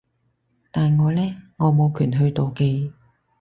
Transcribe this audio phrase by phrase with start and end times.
[0.71, 1.21] 但我呢？
[1.57, 2.91] 我冇權去妒忌